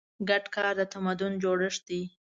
[0.29, 2.01] ګډ کار د تمدن جوړښت دی.